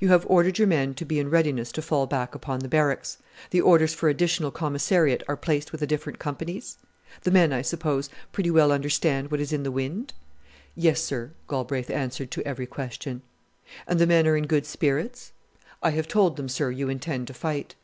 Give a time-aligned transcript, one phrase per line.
[0.00, 3.18] "You have ordered your men to be in readiness to fall back upon the Barracks.
[3.50, 6.76] The orders for additional commissariat are placed with the different companies?
[7.22, 10.12] The men, I suppose, pretty well understand what is in the wind?"
[10.74, 13.22] "Yes, sir," Galbraith answered to every question.
[13.86, 15.30] "And the men are in good spirits?"
[15.84, 17.76] "I have told them, sir, you intend to fight."